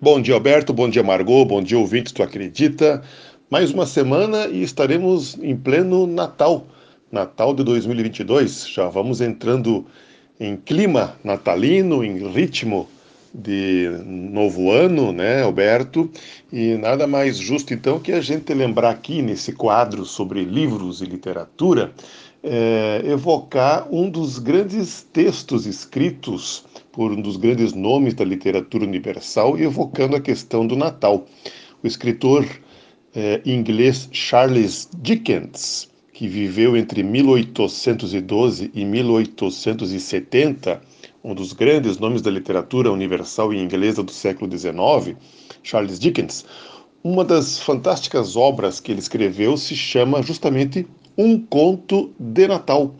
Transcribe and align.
Bom 0.00 0.22
dia, 0.22 0.34
Alberto. 0.34 0.72
Bom 0.72 0.88
dia, 0.88 1.02
Margot. 1.02 1.44
Bom 1.44 1.60
dia, 1.60 1.76
ouvintes. 1.76 2.12
Tu 2.12 2.22
acredita? 2.22 3.02
Mais 3.50 3.72
uma 3.72 3.84
semana 3.84 4.46
e 4.46 4.62
estaremos 4.62 5.36
em 5.42 5.56
pleno 5.56 6.06
Natal. 6.06 6.68
Natal 7.10 7.52
de 7.52 7.64
2022. 7.64 8.68
Já 8.68 8.88
vamos 8.88 9.20
entrando 9.20 9.84
em 10.38 10.56
clima 10.56 11.16
natalino, 11.24 12.04
em 12.04 12.28
ritmo 12.28 12.88
de 13.34 13.90
novo 14.06 14.70
ano, 14.70 15.10
né, 15.10 15.42
Alberto? 15.42 16.08
E 16.52 16.76
nada 16.76 17.08
mais 17.08 17.36
justo 17.36 17.74
então 17.74 17.98
que 17.98 18.12
a 18.12 18.20
gente 18.20 18.54
lembrar 18.54 18.90
aqui 18.90 19.20
nesse 19.20 19.50
quadro 19.50 20.04
sobre 20.04 20.44
livros 20.44 21.02
e 21.02 21.06
literatura, 21.06 21.92
é, 22.40 23.02
evocar 23.04 23.88
um 23.92 24.08
dos 24.08 24.38
grandes 24.38 25.02
textos 25.12 25.66
escritos 25.66 26.64
por 26.92 27.12
um 27.12 27.20
dos 27.20 27.36
grandes 27.36 27.72
nomes 27.72 28.14
da 28.14 28.24
literatura 28.24 28.84
universal, 28.84 29.58
evocando 29.58 30.16
a 30.16 30.20
questão 30.20 30.66
do 30.66 30.76
Natal. 30.76 31.26
O 31.82 31.86
escritor 31.86 32.46
é, 33.14 33.40
inglês 33.44 34.08
Charles 34.12 34.88
Dickens, 35.00 35.88
que 36.12 36.26
viveu 36.26 36.76
entre 36.76 37.02
1812 37.02 38.70
e 38.74 38.84
1870, 38.84 40.80
um 41.22 41.34
dos 41.34 41.52
grandes 41.52 41.98
nomes 41.98 42.22
da 42.22 42.30
literatura 42.30 42.90
universal 42.92 43.52
e 43.52 43.58
inglesa 43.58 44.02
do 44.02 44.12
século 44.12 44.50
XIX, 44.50 45.16
Charles 45.62 45.98
Dickens, 45.98 46.44
uma 47.02 47.24
das 47.24 47.60
fantásticas 47.60 48.34
obras 48.34 48.80
que 48.80 48.90
ele 48.90 48.98
escreveu 48.98 49.56
se 49.56 49.76
chama 49.76 50.22
justamente 50.22 50.86
Um 51.16 51.40
Conto 51.40 52.12
de 52.18 52.48
Natal. 52.48 52.94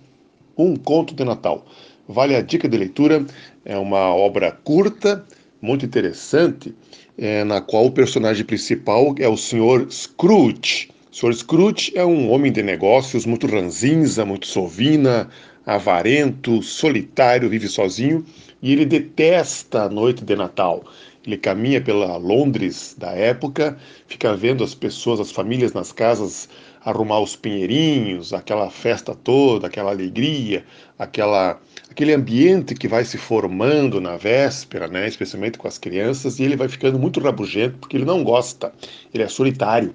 Um 0.57 0.77
Conto 0.77 1.15
de 1.15 1.24
Natal. 1.24 1.66
Vale 2.09 2.35
a 2.35 2.41
dica 2.41 2.67
de 2.67 2.79
leitura, 2.79 3.27
é 3.67 3.77
uma 3.77 4.15
obra 4.15 4.51
curta, 4.51 5.23
muito 5.61 5.85
interessante, 5.85 6.75
é, 7.19 7.45
na 7.45 7.61
qual 7.61 7.85
o 7.85 7.93
personagem 7.93 8.47
principal 8.47 9.15
é 9.19 9.29
o 9.29 9.37
Sr. 9.37 9.87
Scrooge. 9.91 10.88
O 11.13 11.15
Sr. 11.15 11.35
Scrooge 11.35 11.93
é 11.95 12.07
um 12.07 12.30
homem 12.30 12.51
de 12.51 12.63
negócios 12.63 13.27
muito 13.27 13.47
ranzinza, 13.47 14.24
muito 14.24 14.47
sovina, 14.47 15.29
avarento, 15.66 16.63
solitário, 16.63 17.51
vive 17.51 17.69
sozinho 17.69 18.25
e 18.63 18.73
ele 18.73 18.87
detesta 18.87 19.82
a 19.82 19.88
noite 19.91 20.25
de 20.25 20.35
Natal. 20.35 20.82
Ele 21.27 21.37
caminha 21.37 21.79
pela 21.79 22.16
Londres 22.16 22.97
da 22.97 23.10
época, 23.10 23.77
fica 24.07 24.35
vendo 24.35 24.65
as 24.65 24.75
pessoas, 24.75 25.21
as 25.21 25.30
famílias 25.30 25.75
nas 25.75 25.93
casas 25.93 26.49
arrumar 26.84 27.21
os 27.21 27.37
pinheirinhos, 27.37 28.32
aquela 28.32 28.71
festa 28.71 29.15
toda, 29.15 29.66
aquela 29.66 29.90
alegria, 29.90 30.65
aquela 30.98 31.60
aquele 31.90 32.15
ambiente 32.15 32.74
que 32.74 32.87
vai 32.87 33.04
se 33.04 33.18
formando 33.18 34.01
na 34.01 34.16
véspera, 34.16 34.87
né, 34.87 35.09
especialmente 35.09 35.59
com 35.59 35.66
as 35.66 35.79
crianças, 35.79 36.38
e 36.38 36.45
ele 36.45 36.57
vai 36.57 36.68
ficando 36.68 36.98
muito 36.98 37.18
rabugento 37.20 37.76
porque 37.79 37.96
ele 37.96 38.04
não 38.04 38.23
gosta, 38.23 38.73
ele 39.12 39.24
é 39.24 39.29
solitário. 39.29 39.93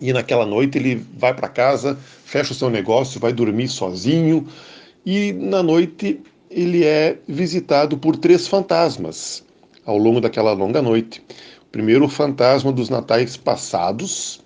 E 0.00 0.12
naquela 0.12 0.44
noite 0.44 0.76
ele 0.76 1.06
vai 1.16 1.32
para 1.32 1.48
casa, 1.48 1.96
fecha 2.24 2.52
o 2.52 2.54
seu 2.54 2.68
negócio, 2.68 3.20
vai 3.20 3.32
dormir 3.32 3.68
sozinho, 3.68 4.48
e 5.06 5.32
na 5.32 5.62
noite 5.62 6.20
ele 6.50 6.84
é 6.84 7.18
visitado 7.28 7.96
por 7.96 8.16
três 8.16 8.46
fantasmas 8.46 9.44
ao 9.84 9.98
longo 9.98 10.20
daquela 10.20 10.52
longa 10.52 10.82
noite. 10.82 11.22
O 11.62 11.66
primeiro, 11.70 12.06
o 12.06 12.08
fantasma 12.08 12.72
dos 12.72 12.88
natais 12.88 13.36
passados, 13.36 14.43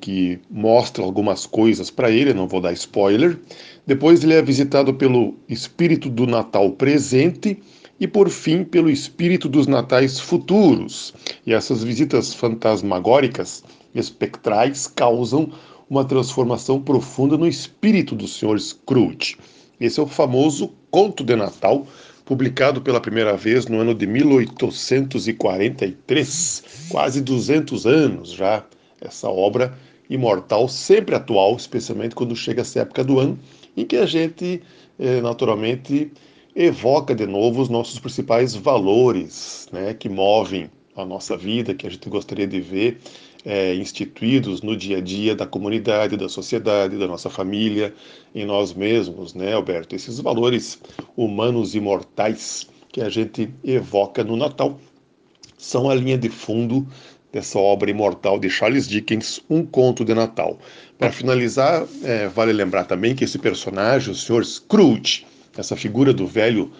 que 0.00 0.40
mostra 0.50 1.02
algumas 1.02 1.46
coisas 1.46 1.90
para 1.90 2.10
ele, 2.10 2.34
não 2.34 2.48
vou 2.48 2.60
dar 2.60 2.72
spoiler. 2.72 3.38
Depois 3.86 4.22
ele 4.22 4.34
é 4.34 4.42
visitado 4.42 4.94
pelo 4.94 5.34
espírito 5.48 6.08
do 6.08 6.26
Natal 6.26 6.70
presente 6.72 7.58
e 7.98 8.06
por 8.08 8.28
fim 8.28 8.64
pelo 8.64 8.90
espírito 8.90 9.48
dos 9.48 9.66
natais 9.66 10.18
futuros. 10.18 11.14
E 11.46 11.52
essas 11.52 11.84
visitas 11.84 12.34
fantasmagóricas, 12.34 13.62
espectrais, 13.94 14.88
causam 14.88 15.52
uma 15.88 16.04
transformação 16.04 16.80
profunda 16.80 17.38
no 17.38 17.46
espírito 17.46 18.14
do 18.14 18.26
Sr. 18.26 18.58
Scrooge. 18.58 19.36
Esse 19.80 20.00
é 20.00 20.02
o 20.02 20.06
famoso 20.06 20.72
Conto 20.90 21.22
de 21.22 21.36
Natal, 21.36 21.86
publicado 22.24 22.80
pela 22.80 23.00
primeira 23.00 23.36
vez 23.36 23.66
no 23.66 23.78
ano 23.78 23.94
de 23.94 24.06
1843, 24.06 26.64
quase 26.88 27.20
200 27.20 27.86
anos 27.86 28.32
já 28.32 28.64
essa 29.02 29.28
obra 29.28 29.76
imortal, 30.08 30.68
sempre 30.68 31.14
atual, 31.14 31.56
especialmente 31.56 32.14
quando 32.14 32.34
chega 32.36 32.62
essa 32.62 32.80
época 32.80 33.02
do 33.02 33.18
ano, 33.18 33.38
em 33.76 33.84
que 33.84 33.96
a 33.96 34.06
gente, 34.06 34.62
eh, 34.98 35.20
naturalmente, 35.20 36.10
evoca 36.54 37.14
de 37.14 37.26
novo 37.26 37.62
os 37.62 37.68
nossos 37.68 37.98
principais 37.98 38.54
valores 38.54 39.68
né, 39.72 39.94
que 39.94 40.08
movem 40.08 40.70
a 40.94 41.04
nossa 41.04 41.36
vida, 41.36 41.74
que 41.74 41.86
a 41.86 41.90
gente 41.90 42.08
gostaria 42.08 42.46
de 42.46 42.60
ver 42.60 42.98
é, 43.44 43.74
instituídos 43.74 44.62
no 44.62 44.76
dia 44.76 44.98
a 44.98 45.00
dia 45.00 45.34
da 45.34 45.46
comunidade, 45.46 46.16
da 46.16 46.28
sociedade, 46.28 46.98
da 46.98 47.08
nossa 47.08 47.28
família, 47.28 47.94
em 48.34 48.44
nós 48.44 48.72
mesmos, 48.72 49.34
né, 49.34 49.52
Alberto? 49.52 49.94
Esses 49.94 50.20
valores 50.20 50.80
humanos 51.16 51.74
imortais 51.74 52.68
que 52.90 53.00
a 53.00 53.08
gente 53.08 53.48
evoca 53.64 54.22
no 54.22 54.36
Natal 54.36 54.78
são 55.56 55.88
a 55.88 55.94
linha 55.94 56.18
de 56.18 56.28
fundo 56.28 56.86
dessa 57.32 57.58
obra 57.58 57.90
imortal 57.90 58.38
de 58.38 58.50
Charles 58.50 58.86
Dickens, 58.86 59.40
Um 59.48 59.64
Conto 59.64 60.04
de 60.04 60.14
Natal. 60.14 60.58
Para 60.98 61.10
finalizar, 61.10 61.86
é, 62.04 62.28
vale 62.28 62.52
lembrar 62.52 62.84
também 62.84 63.14
que 63.14 63.24
esse 63.24 63.38
personagem, 63.38 64.12
o 64.12 64.14
Sr. 64.14 64.44
Scrooge, 64.44 65.26
essa 65.56 65.74
figura 65.74 66.12
do 66.12 66.26
velho 66.26 66.70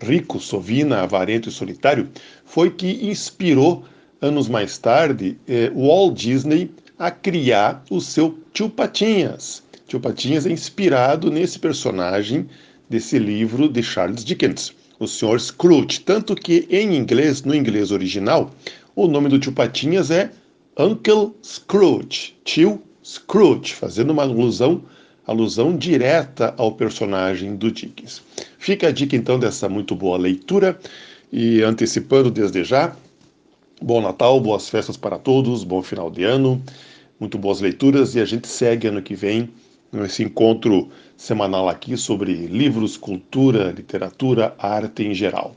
rico, 0.00 0.40
sovina, 0.40 1.02
avarento 1.02 1.48
e 1.48 1.52
solitário, 1.52 2.08
foi 2.44 2.70
que 2.70 3.06
inspirou, 3.06 3.84
anos 4.20 4.48
mais 4.48 4.78
tarde, 4.78 5.38
é, 5.46 5.70
Walt 5.70 6.16
Disney 6.16 6.70
a 6.98 7.10
criar 7.10 7.82
o 7.90 8.00
seu 8.00 8.38
Tio 8.52 8.68
Patinhas. 8.68 9.62
Tio 9.86 10.00
Patinhas 10.00 10.46
é 10.46 10.50
inspirado 10.50 11.30
nesse 11.30 11.58
personagem 11.58 12.46
desse 12.88 13.18
livro 13.18 13.68
de 13.68 13.82
Charles 13.82 14.24
Dickens, 14.24 14.74
o 14.98 15.06
Sr. 15.06 15.40
Scrooge. 15.40 16.00
Tanto 16.00 16.34
que 16.34 16.66
em 16.70 16.94
inglês, 16.94 17.42
no 17.42 17.54
inglês 17.54 17.90
original, 17.90 18.50
o 19.04 19.08
nome 19.08 19.30
do 19.30 19.38
tio 19.38 19.52
Patinhas 19.52 20.10
é 20.10 20.30
Uncle 20.78 21.32
Scrooge, 21.42 22.34
tio 22.44 22.82
Scrooge, 23.02 23.72
fazendo 23.72 24.10
uma 24.10 24.22
alusão, 24.22 24.82
alusão 25.26 25.74
direta 25.74 26.54
ao 26.58 26.72
personagem 26.72 27.56
do 27.56 27.72
Dickens. 27.72 28.20
Fica 28.58 28.88
a 28.88 28.90
dica 28.90 29.16
então 29.16 29.38
dessa 29.38 29.70
muito 29.70 29.94
boa 29.94 30.18
leitura 30.18 30.78
e 31.32 31.62
antecipando 31.62 32.30
desde 32.30 32.62
já, 32.62 32.94
bom 33.80 34.02
Natal, 34.02 34.38
boas 34.38 34.68
festas 34.68 34.98
para 34.98 35.18
todos, 35.18 35.64
bom 35.64 35.82
final 35.82 36.10
de 36.10 36.24
ano, 36.24 36.62
muito 37.18 37.38
boas 37.38 37.60
leituras 37.60 38.14
e 38.14 38.20
a 38.20 38.26
gente 38.26 38.48
segue 38.48 38.88
ano 38.88 39.00
que 39.00 39.14
vem 39.14 39.48
nesse 39.90 40.22
encontro 40.22 40.90
semanal 41.16 41.70
aqui 41.70 41.96
sobre 41.96 42.34
livros, 42.34 42.98
cultura, 42.98 43.70
literatura, 43.70 44.54
arte 44.58 45.04
em 45.04 45.14
geral. 45.14 45.56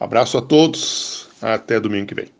Abraço 0.00 0.38
a 0.38 0.42
todos, 0.42 1.28
até 1.42 1.78
domingo 1.78 2.06
que 2.06 2.14
vem. 2.14 2.37